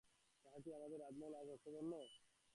[0.45, 1.91] তাই কি আমাদের রাজমহল আজ রক্তবর্ণ?